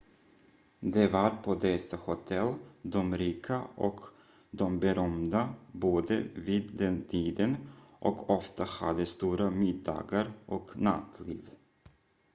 det 0.93 1.01
var 1.15 1.33
på 1.47 1.55
dessa 1.65 1.97
hotell 2.05 2.53
de 2.93 3.15
rika 3.21 3.61
och 3.75 3.99
de 4.51 4.79
berömda 4.79 5.53
bodde 5.71 6.21
vid 6.35 6.71
den 6.77 7.07
tiden 7.07 7.55
och 7.99 8.29
ofta 8.29 8.63
hade 8.63 9.05
stora 9.05 9.51
middagar 9.51 10.31
och 10.45 10.69
nattliv 10.75 11.49